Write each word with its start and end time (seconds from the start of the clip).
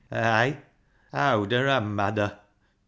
Ay! 0.11 0.57
Owder 1.13 1.67
an' 1.67 1.93
madder." 1.93 2.39